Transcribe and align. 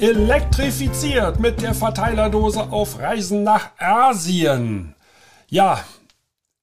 elektrifiziert 0.00 1.40
mit 1.40 1.60
der 1.60 1.74
Verteilerdose 1.74 2.72
auf 2.72 2.98
Reisen 2.98 3.42
nach 3.42 3.70
Asien. 3.78 4.94
Ja, 5.48 5.84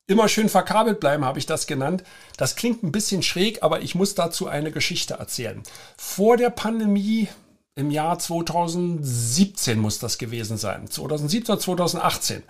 immer 0.08 0.28
schön 0.28 0.50
verkabelt 0.50 1.00
bleiben, 1.00 1.24
habe 1.24 1.38
ich 1.38 1.46
das 1.46 1.68
genannt. 1.68 2.04
Das 2.38 2.56
klingt 2.56 2.82
ein 2.82 2.92
bisschen 2.92 3.22
schräg, 3.22 3.62
aber 3.62 3.82
ich 3.82 3.94
muss 3.94 4.16
dazu 4.16 4.48
eine 4.48 4.72
Geschichte 4.72 5.16
erzählen. 5.16 5.62
Vor 5.98 6.38
der 6.38 6.50
Pandemie 6.50 7.28
im 7.76 7.92
Jahr 7.92 8.18
2017 8.18 9.78
muss 9.78 10.00
das 10.00 10.18
gewesen 10.18 10.58
sein, 10.58 10.90
2017 10.90 11.54
oder 11.54 11.62
2018, 11.62 12.42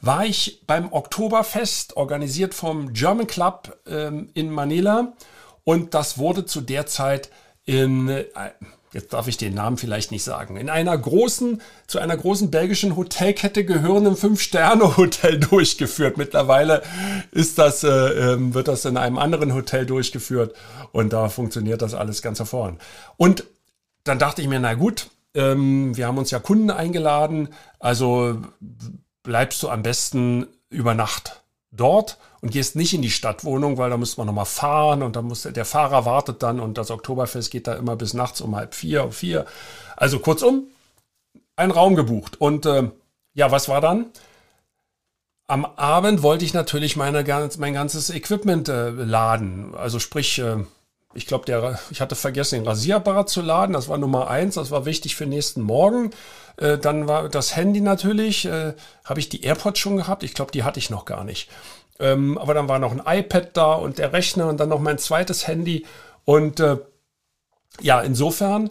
war 0.00 0.26
ich 0.26 0.62
beim 0.66 0.92
Oktoberfest, 0.92 1.96
organisiert 1.96 2.52
vom 2.52 2.92
German 2.92 3.28
Club 3.28 3.78
ähm, 3.86 4.30
in 4.34 4.50
Manila. 4.50 5.12
Und 5.62 5.94
das 5.94 6.18
wurde 6.18 6.46
zu 6.46 6.60
der 6.60 6.86
Zeit 6.86 7.30
in, 7.64 8.08
äh, 8.08 8.24
jetzt 8.92 9.12
darf 9.12 9.28
ich 9.28 9.36
den 9.36 9.54
Namen 9.54 9.78
vielleicht 9.78 10.10
nicht 10.10 10.22
sagen, 10.22 10.56
in 10.56 10.68
einer 10.68 10.96
großen, 10.96 11.60
zu 11.86 11.98
einer 11.98 12.16
großen 12.16 12.50
belgischen 12.50 12.96
Hotelkette 12.96 13.64
gehörenden 13.64 14.16
Fünf-Sterne-Hotel 14.16 15.40
durchgeführt. 15.50 16.18
Mittlerweile 16.18 16.82
ist 17.30 17.58
das, 17.58 17.84
äh, 17.84 17.88
ähm, 17.88 18.54
wird 18.54 18.68
das 18.68 18.84
in 18.84 18.96
einem 18.96 19.18
anderen 19.18 19.54
Hotel 19.54 19.86
durchgeführt 19.86 20.54
und 20.92 21.12
da 21.12 21.28
funktioniert 21.28 21.82
das 21.82 21.94
alles 21.94 22.22
ganz 22.22 22.38
hervorragend. 22.38 22.80
Und 23.16 23.44
dann 24.04 24.18
dachte 24.18 24.42
ich 24.42 24.48
mir, 24.48 24.60
na 24.60 24.74
gut, 24.74 25.10
ähm, 25.34 25.96
wir 25.96 26.06
haben 26.06 26.18
uns 26.18 26.30
ja 26.30 26.38
Kunden 26.38 26.70
eingeladen, 26.70 27.48
also 27.78 28.38
bleibst 29.22 29.62
du 29.62 29.68
am 29.68 29.82
besten 29.82 30.46
über 30.68 30.94
Nacht 30.94 31.41
dort 31.72 32.18
und 32.40 32.52
gehst 32.52 32.76
nicht 32.76 32.94
in 32.94 33.02
die 33.02 33.10
Stadtwohnung, 33.10 33.78
weil 33.78 33.90
da 33.90 33.96
muss 33.96 34.16
man 34.16 34.26
nochmal 34.26 34.44
fahren 34.44 35.02
und 35.02 35.16
dann 35.16 35.24
muss 35.24 35.42
der 35.42 35.64
Fahrer 35.64 36.04
wartet 36.04 36.42
dann 36.42 36.60
und 36.60 36.78
das 36.78 36.90
Oktoberfest 36.90 37.50
geht 37.50 37.66
da 37.66 37.74
immer 37.74 37.96
bis 37.96 38.14
nachts 38.14 38.40
um 38.40 38.54
halb 38.54 38.74
vier, 38.74 39.04
um 39.04 39.12
vier. 39.12 39.46
Also 39.96 40.18
kurzum, 40.18 40.66
ein 41.56 41.70
Raum 41.70 41.96
gebucht. 41.96 42.40
Und 42.40 42.66
äh, 42.66 42.90
ja, 43.34 43.50
was 43.50 43.68
war 43.68 43.80
dann? 43.80 44.06
Am 45.46 45.64
Abend 45.64 46.22
wollte 46.22 46.44
ich 46.44 46.54
natürlich 46.54 46.96
meine, 46.96 47.24
mein 47.58 47.74
ganzes 47.74 48.10
Equipment 48.10 48.68
äh, 48.68 48.90
laden. 48.90 49.74
Also 49.74 49.98
sprich, 49.98 50.38
äh, 50.38 50.58
ich 51.14 51.26
glaube, 51.26 51.78
ich 51.90 52.00
hatte 52.00 52.14
vergessen, 52.14 52.56
den 52.56 52.66
Rasierapparat 52.66 53.28
zu 53.28 53.42
laden. 53.42 53.72
Das 53.72 53.88
war 53.88 53.98
Nummer 53.98 54.28
eins. 54.28 54.54
Das 54.54 54.70
war 54.70 54.84
wichtig 54.84 55.16
für 55.16 55.26
nächsten 55.26 55.60
Morgen. 55.60 56.10
Äh, 56.56 56.78
dann 56.78 57.08
war 57.08 57.28
das 57.28 57.56
Handy 57.56 57.80
natürlich. 57.80 58.44
Äh, 58.46 58.74
Habe 59.04 59.20
ich 59.20 59.28
die 59.28 59.42
AirPods 59.42 59.78
schon 59.78 59.96
gehabt? 59.96 60.22
Ich 60.22 60.34
glaube, 60.34 60.52
die 60.52 60.64
hatte 60.64 60.78
ich 60.78 60.90
noch 60.90 61.04
gar 61.04 61.24
nicht. 61.24 61.50
Ähm, 61.98 62.38
aber 62.38 62.54
dann 62.54 62.68
war 62.68 62.78
noch 62.78 62.92
ein 62.92 63.02
iPad 63.04 63.56
da 63.56 63.72
und 63.74 63.98
der 63.98 64.12
Rechner 64.12 64.48
und 64.48 64.58
dann 64.58 64.68
noch 64.68 64.80
mein 64.80 64.98
zweites 64.98 65.46
Handy. 65.46 65.86
Und 66.24 66.60
äh, 66.60 66.78
ja, 67.80 68.00
insofern 68.00 68.70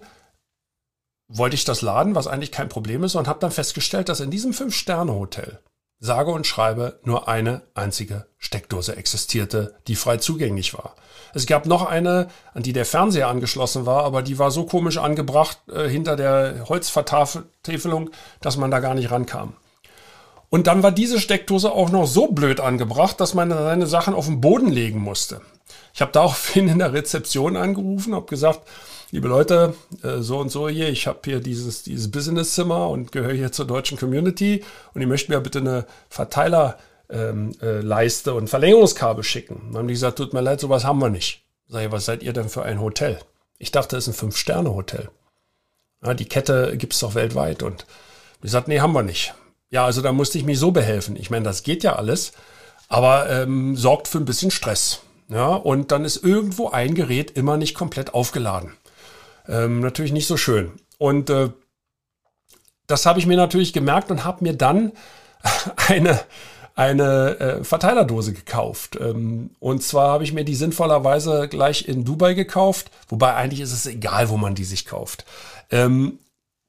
wollte 1.27 1.55
ich 1.55 1.63
das 1.63 1.81
laden, 1.81 2.15
was 2.15 2.27
eigentlich 2.27 2.51
kein 2.51 2.69
Problem 2.69 3.03
ist, 3.03 3.15
und 3.15 3.27
habe 3.27 3.39
dann 3.39 3.51
festgestellt, 3.51 4.09
dass 4.09 4.19
in 4.19 4.31
diesem 4.31 4.53
Fünf-Sterne-Hotel 4.53 5.59
sage 5.99 6.31
und 6.31 6.45
schreibe 6.45 6.99
nur 7.03 7.27
eine 7.27 7.61
einzige 7.73 8.25
Steckdose 8.41 8.97
existierte, 8.97 9.75
die 9.87 9.95
frei 9.95 10.17
zugänglich 10.17 10.73
war. 10.73 10.95
Es 11.33 11.45
gab 11.45 11.65
noch 11.67 11.85
eine, 11.85 12.27
an 12.53 12.63
die 12.63 12.73
der 12.73 12.85
Fernseher 12.85 13.27
angeschlossen 13.27 13.85
war, 13.85 14.03
aber 14.03 14.23
die 14.23 14.39
war 14.39 14.51
so 14.51 14.65
komisch 14.65 14.97
angebracht 14.97 15.59
äh, 15.71 15.87
hinter 15.87 16.15
der 16.17 16.65
Holzvertafelung, 16.67 18.09
dass 18.41 18.57
man 18.57 18.71
da 18.71 18.79
gar 18.79 18.95
nicht 18.95 19.11
rankam. 19.11 19.53
Und 20.49 20.67
dann 20.67 20.83
war 20.83 20.91
diese 20.91 21.21
Steckdose 21.21 21.71
auch 21.71 21.91
noch 21.91 22.07
so 22.07 22.27
blöd 22.27 22.59
angebracht, 22.59 23.21
dass 23.21 23.33
man 23.33 23.51
seine 23.51 23.87
Sachen 23.87 24.13
auf 24.13 24.25
den 24.25 24.41
Boden 24.41 24.69
legen 24.69 24.99
musste. 24.99 25.39
Ich 25.93 26.01
habe 26.01 26.11
daraufhin 26.11 26.67
in 26.67 26.79
der 26.79 26.93
Rezeption 26.93 27.55
angerufen, 27.55 28.15
habe 28.15 28.25
gesagt, 28.25 28.67
liebe 29.11 29.27
Leute, 29.27 29.75
äh, 30.03 30.17
so 30.17 30.39
und 30.39 30.49
so 30.49 30.67
hier, 30.67 30.89
ich 30.89 31.05
habe 31.05 31.19
hier 31.23 31.41
dieses, 31.41 31.83
dieses 31.83 32.09
Businesszimmer 32.09 32.89
und 32.89 33.11
gehöre 33.11 33.33
hier 33.33 33.51
zur 33.51 33.67
deutschen 33.67 33.99
Community 33.99 34.63
und 34.95 35.01
ihr 35.01 35.07
möchtet 35.07 35.29
mir 35.29 35.39
bitte 35.39 35.59
eine 35.59 35.85
Verteiler 36.09 36.79
ähm, 37.11 37.51
äh, 37.61 37.81
Leiste 37.81 38.33
und 38.33 38.49
Verlängerungskabel 38.49 39.23
schicken. 39.23 39.61
Dann 39.67 39.79
haben 39.79 39.87
die 39.87 39.93
gesagt, 39.93 40.17
tut 40.17 40.33
mir 40.33 40.41
leid, 40.41 40.59
sowas 40.59 40.83
haben 40.83 40.99
wir 40.99 41.09
nicht. 41.09 41.43
Sag 41.67 41.85
ich, 41.85 41.91
was 41.91 42.05
seid 42.05 42.23
ihr 42.23 42.33
denn 42.33 42.49
für 42.49 42.63
ein 42.63 42.81
Hotel? 42.81 43.19
Ich 43.57 43.71
dachte, 43.71 43.97
es 43.97 44.07
ist 44.07 44.15
ein 44.15 44.19
Fünf-Sterne-Hotel. 44.19 45.09
Ja, 46.03 46.13
die 46.13 46.27
Kette 46.27 46.75
gibt's 46.77 46.99
doch 46.99 47.15
weltweit. 47.15 47.63
Und 47.63 47.85
die 48.43 48.47
sagt, 48.47 48.67
nee, 48.67 48.79
haben 48.79 48.93
wir 48.93 49.03
nicht. 49.03 49.33
Ja, 49.69 49.85
also 49.85 50.01
da 50.01 50.11
musste 50.11 50.37
ich 50.37 50.43
mich 50.43 50.59
so 50.59 50.71
behelfen. 50.71 51.15
Ich 51.15 51.29
meine, 51.29 51.45
das 51.45 51.63
geht 51.63 51.83
ja 51.83 51.95
alles, 51.95 52.33
aber 52.87 53.29
ähm, 53.29 53.77
sorgt 53.77 54.07
für 54.07 54.17
ein 54.17 54.25
bisschen 54.25 54.51
Stress. 54.51 55.01
Ja, 55.29 55.47
und 55.47 55.91
dann 55.91 56.03
ist 56.03 56.23
irgendwo 56.25 56.69
ein 56.69 56.93
Gerät 56.93 57.31
immer 57.31 57.55
nicht 57.55 57.73
komplett 57.73 58.13
aufgeladen. 58.13 58.73
Ähm, 59.47 59.79
natürlich 59.79 60.11
nicht 60.11 60.27
so 60.27 60.35
schön. 60.35 60.73
Und 60.97 61.29
äh, 61.29 61.49
das 62.87 63.05
habe 63.05 63.19
ich 63.19 63.27
mir 63.27 63.37
natürlich 63.37 63.71
gemerkt 63.71 64.11
und 64.11 64.25
habe 64.25 64.43
mir 64.43 64.57
dann 64.57 64.91
eine 65.87 66.19
eine 66.75 67.39
äh, 67.39 67.63
Verteilerdose 67.63 68.33
gekauft. 68.33 68.97
Ähm, 68.99 69.51
und 69.59 69.83
zwar 69.83 70.09
habe 70.11 70.23
ich 70.23 70.33
mir 70.33 70.45
die 70.45 70.55
sinnvollerweise 70.55 71.47
gleich 71.47 71.87
in 71.87 72.05
Dubai 72.05 72.33
gekauft, 72.33 72.91
wobei 73.09 73.35
eigentlich 73.35 73.61
ist 73.61 73.73
es 73.73 73.85
egal, 73.85 74.29
wo 74.29 74.37
man 74.37 74.55
die 74.55 74.63
sich 74.63 74.85
kauft. 74.85 75.25
Ähm, 75.69 76.19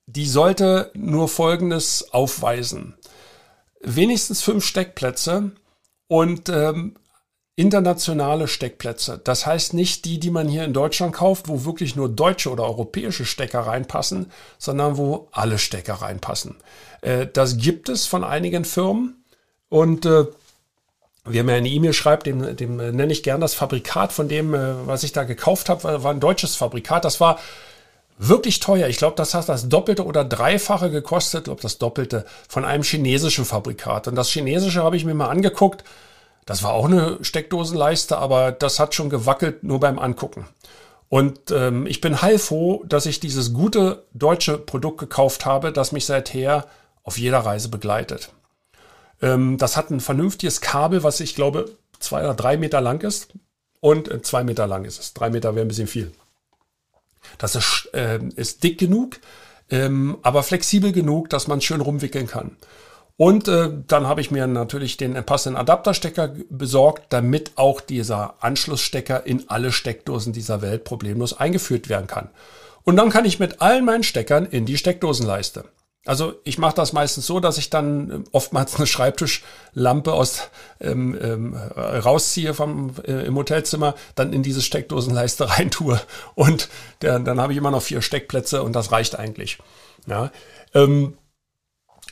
die 0.06 0.26
sollte 0.26 0.90
nur 0.94 1.28
Folgendes 1.28 2.12
aufweisen. 2.12 2.94
Wenigstens 3.80 4.42
fünf 4.42 4.64
Steckplätze 4.64 5.52
und 6.08 6.48
ähm, 6.48 6.96
internationale 7.56 8.48
Steckplätze. 8.48 9.20
Das 9.22 9.46
heißt 9.46 9.74
nicht 9.74 10.04
die, 10.04 10.18
die 10.18 10.30
man 10.30 10.48
hier 10.48 10.64
in 10.64 10.72
Deutschland 10.72 11.14
kauft, 11.14 11.48
wo 11.48 11.64
wirklich 11.64 11.96
nur 11.96 12.08
deutsche 12.08 12.50
oder 12.50 12.64
europäische 12.64 13.24
Stecker 13.24 13.60
reinpassen, 13.60 14.30
sondern 14.58 14.96
wo 14.96 15.28
alle 15.32 15.58
Stecker 15.58 15.94
reinpassen. 15.94 16.56
Äh, 17.02 17.26
das 17.32 17.58
gibt 17.58 17.88
es 17.88 18.06
von 18.06 18.24
einigen 18.24 18.64
Firmen. 18.64 19.21
Und 19.72 20.04
äh, 20.04 20.26
wer 21.24 21.44
mir 21.44 21.54
eine 21.54 21.70
E-Mail 21.70 21.94
schreibt, 21.94 22.26
dem, 22.26 22.56
dem 22.56 22.78
äh, 22.78 22.92
nenne 22.92 23.10
ich 23.10 23.22
gern 23.22 23.40
das 23.40 23.54
Fabrikat 23.54 24.12
von 24.12 24.28
dem, 24.28 24.52
äh, 24.52 24.86
was 24.86 25.02
ich 25.02 25.12
da 25.12 25.24
gekauft 25.24 25.70
habe, 25.70 25.82
war, 25.84 26.04
war 26.04 26.10
ein 26.12 26.20
deutsches 26.20 26.56
Fabrikat. 26.56 27.06
Das 27.06 27.20
war 27.20 27.38
wirklich 28.18 28.60
teuer. 28.60 28.88
Ich 28.88 28.98
glaube, 28.98 29.16
das 29.16 29.32
hat 29.32 29.48
das 29.48 29.70
Doppelte 29.70 30.04
oder 30.04 30.26
Dreifache 30.26 30.90
gekostet, 30.90 31.40
ich 31.40 31.44
glaube 31.44 31.62
das 31.62 31.78
Doppelte 31.78 32.26
von 32.50 32.66
einem 32.66 32.82
chinesischen 32.82 33.46
Fabrikat. 33.46 34.08
Und 34.08 34.14
das 34.14 34.28
chinesische 34.28 34.82
habe 34.82 34.98
ich 34.98 35.06
mir 35.06 35.14
mal 35.14 35.30
angeguckt. 35.30 35.84
Das 36.44 36.62
war 36.62 36.74
auch 36.74 36.84
eine 36.84 37.16
Steckdosenleiste, 37.22 38.18
aber 38.18 38.52
das 38.52 38.78
hat 38.78 38.94
schon 38.94 39.08
gewackelt 39.08 39.64
nur 39.64 39.80
beim 39.80 39.98
Angucken. 39.98 40.46
Und 41.08 41.50
ähm, 41.50 41.86
ich 41.86 42.02
bin 42.02 42.20
heilfroh, 42.20 42.84
dass 42.86 43.06
ich 43.06 43.20
dieses 43.20 43.54
gute 43.54 44.04
deutsche 44.12 44.58
Produkt 44.58 44.98
gekauft 44.98 45.46
habe, 45.46 45.72
das 45.72 45.92
mich 45.92 46.04
seither 46.04 46.66
auf 47.04 47.16
jeder 47.16 47.38
Reise 47.38 47.70
begleitet. 47.70 48.32
Ähm, 49.22 49.56
das 49.56 49.76
hat 49.76 49.90
ein 49.90 50.00
vernünftiges 50.00 50.60
Kabel, 50.60 51.02
was 51.02 51.20
ich 51.20 51.34
glaube 51.34 51.76
zwei 52.00 52.24
oder 52.24 52.34
drei 52.34 52.56
Meter 52.56 52.80
lang 52.80 53.00
ist. 53.00 53.28
Und 53.80 54.08
äh, 54.08 54.20
zwei 54.22 54.44
Meter 54.44 54.66
lang 54.66 54.84
ist 54.84 55.00
es. 55.00 55.14
Drei 55.14 55.30
Meter 55.30 55.54
wäre 55.54 55.64
ein 55.64 55.68
bisschen 55.68 55.86
viel. 55.86 56.12
Das 57.38 57.54
ist, 57.54 57.88
äh, 57.94 58.18
ist 58.36 58.62
dick 58.64 58.78
genug, 58.78 59.20
ähm, 59.70 60.18
aber 60.22 60.42
flexibel 60.42 60.92
genug, 60.92 61.30
dass 61.30 61.46
man 61.46 61.60
schön 61.60 61.80
rumwickeln 61.80 62.26
kann. 62.26 62.56
Und 63.16 63.46
äh, 63.46 63.70
dann 63.86 64.06
habe 64.06 64.20
ich 64.20 64.30
mir 64.30 64.46
natürlich 64.46 64.96
den 64.96 65.14
passenden 65.24 65.60
Adapterstecker 65.60 66.34
besorgt, 66.50 67.12
damit 67.12 67.52
auch 67.56 67.80
dieser 67.80 68.42
Anschlussstecker 68.42 69.26
in 69.26 69.48
alle 69.48 69.70
Steckdosen 69.70 70.32
dieser 70.32 70.62
Welt 70.62 70.84
problemlos 70.84 71.38
eingeführt 71.38 71.88
werden 71.88 72.06
kann. 72.06 72.30
Und 72.84 72.96
dann 72.96 73.10
kann 73.10 73.24
ich 73.24 73.38
mit 73.38 73.60
allen 73.60 73.84
meinen 73.84 74.02
Steckern 74.02 74.46
in 74.46 74.66
die 74.66 74.76
Steckdosenleiste. 74.78 75.64
Also 76.04 76.34
ich 76.42 76.58
mache 76.58 76.74
das 76.74 76.92
meistens 76.92 77.26
so, 77.26 77.38
dass 77.38 77.58
ich 77.58 77.70
dann 77.70 78.10
ähm, 78.10 78.24
oftmals 78.32 78.74
eine 78.74 78.88
Schreibtischlampe 78.88 80.12
aus 80.12 80.48
ähm, 80.80 81.16
ähm, 81.20 81.54
rausziehe 81.54 82.54
vom 82.54 82.94
äh, 83.06 83.24
im 83.24 83.36
Hotelzimmer, 83.36 83.94
dann 84.16 84.32
in 84.32 84.42
diese 84.42 84.62
Steckdosenleiste 84.62 85.48
reintue 85.58 86.00
und 86.34 86.68
der, 87.02 87.20
dann 87.20 87.40
habe 87.40 87.52
ich 87.52 87.58
immer 87.58 87.70
noch 87.70 87.82
vier 87.82 88.02
Steckplätze 88.02 88.64
und 88.64 88.72
das 88.74 88.90
reicht 88.90 89.16
eigentlich. 89.16 89.58
Ja, 90.06 90.32
ähm, 90.74 91.16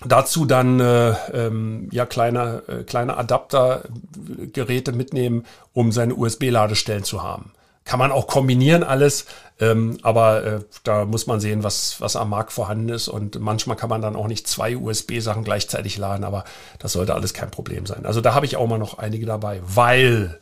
dazu 0.04 0.46
dann 0.46 0.78
äh, 0.78 1.10
ähm, 1.32 1.88
ja 1.90 2.06
kleine 2.06 2.62
äh, 2.68 2.84
kleine 2.84 3.16
Adaptergeräte 3.16 4.92
mitnehmen, 4.92 5.46
um 5.72 5.90
seine 5.90 6.14
USB-Ladestellen 6.14 7.02
zu 7.02 7.24
haben. 7.24 7.52
Kann 7.84 7.98
man 7.98 8.12
auch 8.12 8.26
kombinieren 8.26 8.82
alles, 8.82 9.26
ähm, 9.58 9.98
aber 10.02 10.44
äh, 10.44 10.60
da 10.84 11.04
muss 11.04 11.26
man 11.26 11.40
sehen, 11.40 11.62
was, 11.64 12.00
was 12.00 12.16
am 12.16 12.30
Markt 12.30 12.52
vorhanden 12.52 12.88
ist. 12.88 13.08
Und 13.08 13.40
manchmal 13.40 13.76
kann 13.76 13.90
man 13.90 14.02
dann 14.02 14.16
auch 14.16 14.28
nicht 14.28 14.46
zwei 14.46 14.76
USB-Sachen 14.76 15.44
gleichzeitig 15.44 15.96
laden, 15.96 16.24
aber 16.24 16.44
das 16.78 16.92
sollte 16.92 17.14
alles 17.14 17.34
kein 17.34 17.50
Problem 17.50 17.86
sein. 17.86 18.06
Also 18.06 18.20
da 18.20 18.34
habe 18.34 18.46
ich 18.46 18.56
auch 18.56 18.66
mal 18.66 18.78
noch 18.78 18.98
einige 18.98 19.26
dabei, 19.26 19.60
weil 19.64 20.38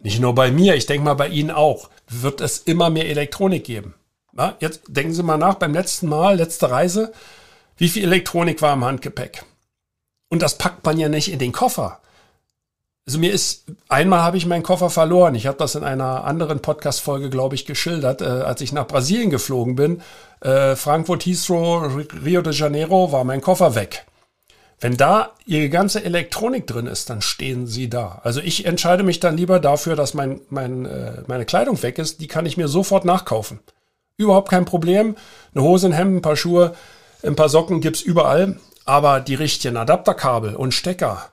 nicht 0.00 0.20
nur 0.20 0.34
bei 0.34 0.50
mir, 0.50 0.74
ich 0.74 0.86
denke 0.86 1.04
mal 1.04 1.14
bei 1.14 1.28
Ihnen 1.28 1.50
auch, 1.50 1.90
wird 2.08 2.40
es 2.40 2.58
immer 2.58 2.90
mehr 2.90 3.08
Elektronik 3.08 3.64
geben. 3.64 3.94
Na, 4.32 4.56
jetzt 4.60 4.82
denken 4.88 5.12
Sie 5.12 5.22
mal 5.22 5.36
nach, 5.36 5.54
beim 5.54 5.74
letzten 5.74 6.08
Mal, 6.08 6.36
letzte 6.36 6.70
Reise, 6.70 7.12
wie 7.76 7.88
viel 7.88 8.04
Elektronik 8.04 8.62
war 8.62 8.72
im 8.74 8.84
Handgepäck? 8.84 9.44
Und 10.28 10.42
das 10.42 10.56
packt 10.58 10.84
man 10.84 10.98
ja 10.98 11.08
nicht 11.08 11.30
in 11.30 11.38
den 11.38 11.52
Koffer. 11.52 12.00
Also 13.06 13.18
mir 13.18 13.32
ist, 13.32 13.64
einmal 13.88 14.22
habe 14.22 14.36
ich 14.36 14.46
meinen 14.46 14.62
Koffer 14.62 14.90
verloren. 14.90 15.34
Ich 15.34 15.46
habe 15.46 15.58
das 15.58 15.74
in 15.74 15.84
einer 15.84 16.24
anderen 16.24 16.60
Podcast-Folge, 16.60 17.30
glaube 17.30 17.54
ich, 17.54 17.66
geschildert, 17.66 18.20
äh, 18.20 18.24
als 18.24 18.60
ich 18.60 18.72
nach 18.72 18.86
Brasilien 18.86 19.30
geflogen 19.30 19.74
bin. 19.74 20.02
Äh, 20.40 20.76
Frankfurt, 20.76 21.26
Heathrow, 21.26 21.90
Rio 22.24 22.42
de 22.42 22.52
Janeiro 22.52 23.10
war 23.10 23.24
mein 23.24 23.40
Koffer 23.40 23.74
weg. 23.74 24.06
Wenn 24.80 24.96
da 24.96 25.32
ihre 25.44 25.68
ganze 25.68 26.02
Elektronik 26.04 26.66
drin 26.66 26.86
ist, 26.86 27.10
dann 27.10 27.20
stehen 27.20 27.66
sie 27.66 27.90
da. 27.90 28.20
Also 28.24 28.40
ich 28.40 28.64
entscheide 28.64 29.02
mich 29.02 29.20
dann 29.20 29.36
lieber 29.36 29.60
dafür, 29.60 29.94
dass 29.94 30.14
mein, 30.14 30.40
mein, 30.48 30.86
äh, 30.86 31.22
meine 31.26 31.44
Kleidung 31.44 31.82
weg 31.82 31.98
ist. 31.98 32.20
Die 32.20 32.28
kann 32.28 32.46
ich 32.46 32.56
mir 32.56 32.68
sofort 32.68 33.04
nachkaufen. 33.04 33.60
Überhaupt 34.16 34.50
kein 34.50 34.64
Problem. 34.64 35.16
Eine 35.54 35.64
Hose, 35.64 35.88
ein 35.88 35.92
Hemd, 35.92 36.16
ein 36.16 36.22
paar 36.22 36.36
Schuhe, 36.36 36.74
ein 37.22 37.36
paar 37.36 37.50
Socken 37.50 37.82
gibt's 37.82 38.00
überall. 38.00 38.58
Aber 38.86 39.20
die 39.20 39.34
richtigen 39.34 39.76
Adapterkabel 39.76 40.56
und 40.56 40.72
Stecker, 40.72 41.30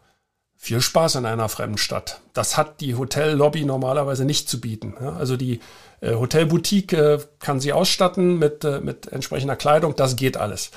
viel 0.57 0.81
Spaß 0.81 1.15
in 1.15 1.25
einer 1.25 1.49
fremden 1.49 1.77
Stadt. 1.77 2.19
Das 2.33 2.57
hat 2.57 2.81
die 2.81 2.95
Hotellobby 2.95 3.63
normalerweise 3.63 4.25
nicht 4.25 4.49
zu 4.49 4.59
bieten. 4.59 4.95
Also 4.97 5.37
die 5.37 5.59
äh, 6.01 6.15
Hotelboutique 6.15 6.93
äh, 6.93 7.19
kann 7.39 7.59
sie 7.59 7.73
ausstatten 7.73 8.39
mit, 8.39 8.65
äh, 8.65 8.81
mit 8.81 9.07
entsprechender 9.07 9.55
Kleidung, 9.55 9.95
das 9.95 10.15
geht 10.15 10.35
alles. 10.35 10.71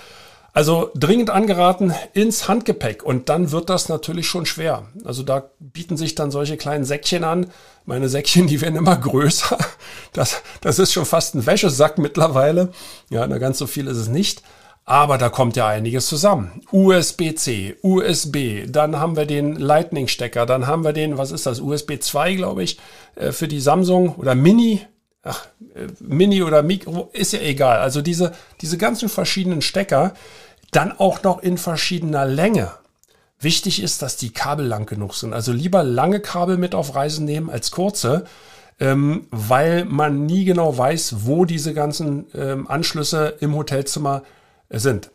Also 0.53 0.91
dringend 0.97 1.31
angeraten 1.31 1.95
ins 2.13 2.49
Handgepäck 2.49 3.05
und 3.05 3.29
dann 3.29 3.53
wird 3.53 3.71
das 3.71 3.89
natürlich 3.89 4.27
schon 4.27 4.47
schwer. 4.47 4.89
Also 5.05 5.23
da 5.23 5.51
bieten 5.61 5.97
sich 5.97 6.17
dann 6.17 6.33
solche 6.33 6.57
kleinen 6.57 6.85
Säckchen 6.85 7.23
an. 7.23 7.51
Meine 7.85 8.09
Säckchen, 8.09 8.47
die 8.49 8.61
werden 8.61 8.77
immer 8.77 8.97
größer. 8.97 9.57
Das, 10.13 10.43
das 10.61 10.79
ist 10.79 10.93
schon 10.93 11.07
fast 11.07 11.35
ein 11.35 11.47
Wäschesack 11.47 11.99
mittlerweile. 11.99 12.71
Ja, 13.11 13.27
na 13.27 13.39
ganz 13.39 13.59
so 13.59 13.67
viel 13.67 13.87
ist 13.87 13.97
es 13.97 14.09
nicht. 14.09 14.43
Aber 14.91 15.19
da 15.19 15.29
kommt 15.29 15.55
ja 15.55 15.69
einiges 15.69 16.09
zusammen. 16.09 16.63
USB-C, 16.73 17.77
USB, 17.81 18.65
dann 18.67 18.99
haben 18.99 19.15
wir 19.15 19.25
den 19.25 19.55
Lightning-Stecker, 19.55 20.47
dann 20.47 20.67
haben 20.67 20.83
wir 20.83 20.93
den, 20.93 21.17
was 21.17 21.31
ist 21.31 21.47
das, 21.47 21.61
USB 21.61 22.01
2, 22.01 22.35
glaube 22.35 22.65
ich, 22.65 22.81
äh, 23.15 23.31
für 23.31 23.47
die 23.47 23.61
Samsung 23.61 24.17
oder 24.17 24.35
Mini. 24.35 24.85
Ach, 25.23 25.47
äh, 25.77 25.87
Mini 26.01 26.43
oder 26.43 26.65
Mikro, 26.65 27.09
ist 27.13 27.33
ja 27.33 27.39
egal. 27.39 27.79
Also 27.79 28.03
diese, 28.03 28.33
diese 28.63 28.79
ganzen 28.79 29.09
verschiedenen 29.09 29.63
Stecker, 29.63 30.13
dann 30.73 30.91
auch 30.99 31.23
noch 31.23 31.41
in 31.41 31.57
verschiedener 31.57 32.25
Länge. 32.27 32.73
Wichtig 33.39 33.81
ist, 33.81 34.03
dass 34.03 34.17
die 34.17 34.33
Kabel 34.33 34.67
lang 34.67 34.87
genug 34.87 35.15
sind. 35.15 35.35
Also 35.35 35.53
lieber 35.53 35.85
lange 35.85 36.19
Kabel 36.19 36.57
mit 36.57 36.75
auf 36.75 36.97
Reisen 36.97 37.27
nehmen 37.27 37.49
als 37.49 37.71
kurze, 37.71 38.25
ähm, 38.81 39.29
weil 39.31 39.85
man 39.85 40.27
nie 40.27 40.45
genau 40.45 40.77
weiß, 40.77 41.27
wo 41.27 41.45
diese 41.45 41.75
ganzen 41.75 42.27
ähm, 42.35 42.67
Anschlüsse 42.67 43.37
im 43.39 43.55
Hotelzimmer 43.55 44.25
sind. 44.71 45.11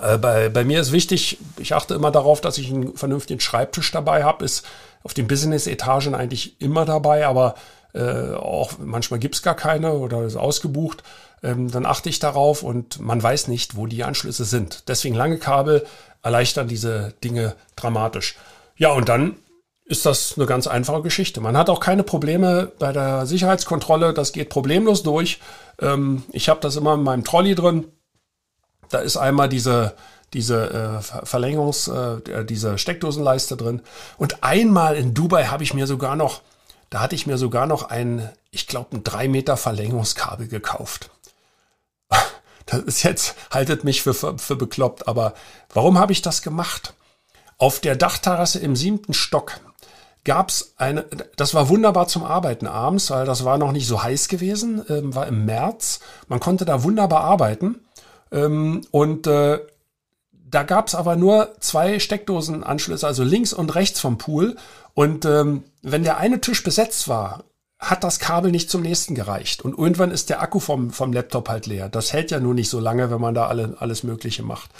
Äh, 0.00 0.18
bei, 0.18 0.48
bei 0.48 0.64
mir 0.64 0.80
ist 0.80 0.92
wichtig, 0.92 1.38
ich 1.58 1.74
achte 1.74 1.94
immer 1.94 2.10
darauf, 2.10 2.40
dass 2.40 2.58
ich 2.58 2.70
einen 2.70 2.96
vernünftigen 2.96 3.40
Schreibtisch 3.40 3.90
dabei 3.90 4.24
habe. 4.24 4.44
Ist 4.44 4.66
auf 5.02 5.14
den 5.14 5.26
Business-Etagen 5.26 6.14
eigentlich 6.14 6.60
immer 6.60 6.84
dabei, 6.84 7.26
aber 7.26 7.54
äh, 7.94 8.32
auch 8.34 8.72
manchmal 8.78 9.20
gibt's 9.20 9.42
gar 9.42 9.54
keine 9.54 9.94
oder 9.94 10.22
ist 10.22 10.36
ausgebucht. 10.36 11.02
Ähm, 11.42 11.70
dann 11.70 11.86
achte 11.86 12.08
ich 12.08 12.20
darauf 12.20 12.62
und 12.62 13.00
man 13.00 13.22
weiß 13.22 13.48
nicht, 13.48 13.76
wo 13.76 13.86
die 13.86 14.04
Anschlüsse 14.04 14.44
sind. 14.44 14.88
Deswegen 14.88 15.14
lange 15.14 15.38
Kabel 15.38 15.84
erleichtern 16.22 16.68
diese 16.68 17.14
Dinge 17.24 17.54
dramatisch. 17.74 18.36
Ja, 18.76 18.92
und 18.92 19.08
dann 19.08 19.36
ist 19.84 20.06
das 20.06 20.34
eine 20.36 20.46
ganz 20.46 20.68
einfache 20.68 21.02
Geschichte. 21.02 21.40
Man 21.40 21.56
hat 21.56 21.68
auch 21.68 21.80
keine 21.80 22.04
Probleme 22.04 22.70
bei 22.78 22.92
der 22.92 23.26
Sicherheitskontrolle. 23.26 24.14
Das 24.14 24.32
geht 24.32 24.48
problemlos 24.48 25.02
durch. 25.02 25.40
Ähm, 25.80 26.22
ich 26.32 26.48
habe 26.48 26.60
das 26.60 26.76
immer 26.76 26.94
in 26.94 27.02
meinem 27.02 27.24
Trolley 27.24 27.54
drin 27.54 27.86
da 28.92 29.00
ist 29.00 29.16
einmal 29.16 29.48
diese, 29.48 29.94
diese 30.32 30.70
äh, 30.70 31.24
Verlängerungs-, 31.24 31.90
äh, 31.90 32.44
diese 32.44 32.78
Steckdosenleiste 32.78 33.56
drin. 33.56 33.82
Und 34.18 34.42
einmal 34.42 34.96
in 34.96 35.14
Dubai 35.14 35.46
habe 35.46 35.62
ich 35.62 35.74
mir 35.74 35.86
sogar 35.86 36.16
noch, 36.16 36.42
da 36.90 37.00
hatte 37.00 37.14
ich 37.14 37.26
mir 37.26 37.38
sogar 37.38 37.66
noch 37.66 37.84
ein, 37.84 38.30
ich 38.50 38.66
glaube, 38.66 38.96
ein 38.96 39.04
drei 39.04 39.28
Meter 39.28 39.56
Verlängerungskabel 39.56 40.48
gekauft. 40.48 41.10
Das 42.66 42.80
ist 42.82 43.02
jetzt, 43.02 43.34
haltet 43.50 43.82
mich 43.82 44.02
für, 44.02 44.14
für, 44.14 44.38
für 44.38 44.54
bekloppt, 44.54 45.08
aber 45.08 45.34
warum 45.74 45.98
habe 45.98 46.12
ich 46.12 46.22
das 46.22 46.42
gemacht? 46.42 46.94
Auf 47.58 47.80
der 47.80 47.96
Dachterrasse 47.96 48.60
im 48.60 48.76
siebten 48.76 49.14
Stock 49.14 49.60
gab's 50.24 50.74
eine, 50.76 51.04
das 51.36 51.54
war 51.54 51.68
wunderbar 51.68 52.06
zum 52.06 52.24
Arbeiten 52.24 52.68
abends, 52.68 53.10
weil 53.10 53.26
das 53.26 53.44
war 53.44 53.58
noch 53.58 53.72
nicht 53.72 53.88
so 53.88 54.02
heiß 54.02 54.28
gewesen, 54.28 54.88
äh, 54.88 55.14
war 55.14 55.26
im 55.26 55.44
März. 55.44 56.00
Man 56.28 56.40
konnte 56.40 56.64
da 56.64 56.84
wunderbar 56.84 57.24
arbeiten. 57.24 57.80
Ähm, 58.32 58.80
und 58.90 59.26
äh, 59.26 59.60
da 60.32 60.62
gab 60.64 60.88
es 60.88 60.94
aber 60.94 61.16
nur 61.16 61.54
zwei 61.60 61.98
Steckdosenanschlüsse, 61.98 63.06
also 63.06 63.22
links 63.22 63.52
und 63.52 63.74
rechts 63.74 64.00
vom 64.00 64.18
Pool. 64.18 64.56
Und 64.94 65.24
ähm, 65.24 65.64
wenn 65.82 66.02
der 66.02 66.18
eine 66.18 66.40
Tisch 66.40 66.62
besetzt 66.62 67.08
war, 67.08 67.44
hat 67.78 68.04
das 68.04 68.20
Kabel 68.20 68.52
nicht 68.52 68.70
zum 68.70 68.82
nächsten 68.82 69.14
gereicht. 69.14 69.62
Und 69.62 69.76
irgendwann 69.76 70.12
ist 70.12 70.30
der 70.30 70.40
Akku 70.40 70.60
vom, 70.60 70.90
vom 70.90 71.12
Laptop 71.12 71.48
halt 71.48 71.66
leer. 71.66 71.88
Das 71.88 72.12
hält 72.12 72.30
ja 72.30 72.38
nur 72.38 72.54
nicht 72.54 72.68
so 72.68 72.78
lange, 72.78 73.10
wenn 73.10 73.20
man 73.20 73.34
da 73.34 73.48
alle, 73.48 73.76
alles 73.80 74.04
Mögliche 74.04 74.44
macht. 74.44 74.70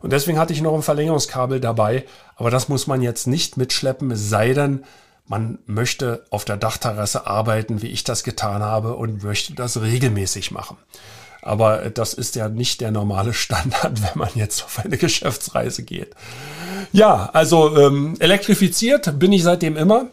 Und 0.00 0.12
deswegen 0.12 0.38
hatte 0.38 0.52
ich 0.52 0.62
noch 0.62 0.74
ein 0.74 0.82
Verlängerungskabel 0.82 1.60
dabei. 1.60 2.04
Aber 2.36 2.50
das 2.50 2.68
muss 2.68 2.86
man 2.86 3.02
jetzt 3.02 3.26
nicht 3.26 3.56
mitschleppen, 3.56 4.10
es 4.12 4.28
sei 4.28 4.52
denn, 4.52 4.84
man 5.26 5.58
möchte 5.66 6.24
auf 6.30 6.44
der 6.44 6.56
Dachterrasse 6.56 7.26
arbeiten, 7.26 7.80
wie 7.80 7.86
ich 7.86 8.04
das 8.04 8.22
getan 8.22 8.62
habe 8.62 8.96
und 8.96 9.22
möchte 9.22 9.54
das 9.54 9.80
regelmäßig 9.80 10.50
machen. 10.50 10.76
Aber 11.42 11.90
das 11.90 12.14
ist 12.14 12.36
ja 12.36 12.48
nicht 12.48 12.80
der 12.80 12.92
normale 12.92 13.34
Standard, 13.34 14.02
wenn 14.02 14.18
man 14.18 14.30
jetzt 14.34 14.64
auf 14.64 14.78
eine 14.78 14.96
Geschäftsreise 14.96 15.82
geht. 15.82 16.14
Ja, 16.92 17.30
also 17.32 17.76
ähm, 17.76 18.14
elektrifiziert 18.20 19.18
bin 19.18 19.32
ich 19.32 19.42
seitdem 19.42 19.76
immer. 19.76 20.06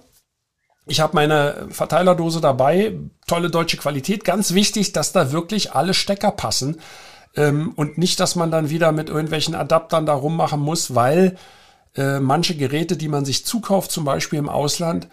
Ich 0.87 1.01
habe 1.01 1.13
meine 1.13 1.67
Verteilerdose 1.69 2.41
dabei, 2.41 2.93
tolle 3.27 3.51
deutsche 3.51 3.77
Qualität. 3.77 4.25
Ganz 4.25 4.55
wichtig, 4.55 4.91
dass 4.91 5.11
da 5.11 5.31
wirklich 5.31 5.73
alle 5.73 5.93
Stecker 5.93 6.31
passen 6.31 6.79
ähm, 7.35 7.73
und 7.75 7.99
nicht, 7.99 8.19
dass 8.19 8.35
man 8.35 8.49
dann 8.49 8.71
wieder 8.71 8.91
mit 8.91 9.07
irgendwelchen 9.07 9.53
Adaptern 9.53 10.07
da 10.07 10.13
rummachen 10.13 10.59
muss, 10.59 10.95
weil 10.95 11.37
äh, 11.95 12.19
manche 12.19 12.55
Geräte, 12.55 12.97
die 12.97 13.07
man 13.07 13.23
sich 13.23 13.45
zukauft, 13.45 13.91
zum 13.91 14.03
Beispiel 14.03 14.39
im 14.39 14.49
Ausland, 14.49 15.07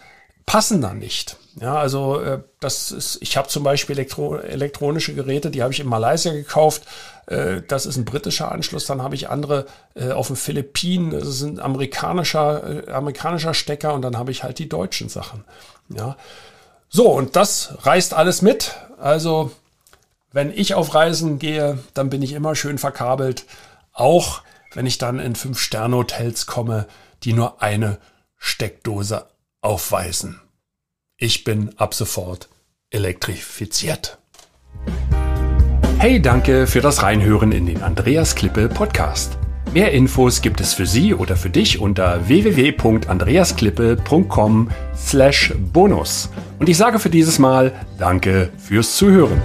passen 0.47 0.81
dann 0.81 0.97
nicht. 0.97 1.37
Ja, 1.59 1.75
also 1.75 2.19
äh, 2.19 2.39
das 2.59 2.91
ist, 2.91 3.19
ich 3.21 3.37
habe 3.37 3.49
zum 3.49 3.63
Beispiel 3.63 3.95
elektro 3.97 4.37
elektronische 4.37 5.13
Geräte, 5.13 5.51
die 5.51 5.61
habe 5.61 5.73
ich 5.73 5.79
in 5.79 5.87
Malaysia 5.87 6.31
gekauft. 6.31 6.83
Äh, 7.27 7.61
das 7.67 7.85
ist 7.85 7.97
ein 7.97 8.05
britischer 8.05 8.51
Anschluss. 8.51 8.85
Dann 8.85 9.03
habe 9.03 9.13
ich 9.13 9.29
andere 9.29 9.65
äh, 9.93 10.11
auf 10.11 10.27
den 10.27 10.35
Philippinen. 10.35 11.11
Das 11.11 11.27
ist 11.27 11.41
ein 11.41 11.59
amerikanischer, 11.59 12.87
äh, 12.87 12.91
amerikanischer 12.91 13.53
Stecker 13.53 13.93
und 13.93 14.01
dann 14.01 14.17
habe 14.17 14.31
ich 14.31 14.43
halt 14.43 14.57
die 14.57 14.69
deutschen 14.69 15.09
Sachen. 15.09 15.43
Ja, 15.89 16.15
so 16.89 17.09
und 17.09 17.35
das 17.35 17.73
reißt 17.81 18.13
alles 18.13 18.41
mit. 18.41 18.75
Also 18.97 19.51
wenn 20.31 20.51
ich 20.51 20.75
auf 20.75 20.93
Reisen 20.93 21.39
gehe, 21.39 21.79
dann 21.93 22.09
bin 22.09 22.21
ich 22.21 22.31
immer 22.31 22.55
schön 22.55 22.77
verkabelt. 22.77 23.45
Auch 23.91 24.43
wenn 24.73 24.85
ich 24.85 24.97
dann 24.97 25.19
in 25.19 25.35
Fünf-Sterne-Hotels 25.35 26.45
komme, 26.45 26.87
die 27.23 27.33
nur 27.33 27.61
eine 27.61 27.97
Steckdose 28.37 29.25
aufweisen. 29.67 30.39
Ich 31.17 31.43
bin 31.43 31.77
ab 31.77 31.93
sofort 31.93 32.49
elektrifiziert. 32.89 34.17
Hey, 35.99 36.19
danke 36.21 36.67
für 36.67 36.81
das 36.81 37.01
Reinhören 37.03 37.51
in 37.51 37.65
den 37.65 37.83
Andreas 37.83 38.35
Klippe 38.35 38.69
Podcast. 38.69 39.37
Mehr 39.73 39.91
Infos 39.91 40.41
gibt 40.41 40.61
es 40.61 40.73
für 40.73 40.85
Sie 40.85 41.13
oder 41.13 41.35
für 41.35 41.49
dich 41.49 41.79
unter 41.79 42.25
www.andreasklippe.com 42.27 44.69
slash 44.95 45.53
bonus. 45.57 46.29
Und 46.59 46.69
ich 46.69 46.77
sage 46.77 46.99
für 46.99 47.09
dieses 47.09 47.39
Mal 47.39 47.73
Danke 47.97 48.51
fürs 48.57 48.95
Zuhören. 48.95 49.41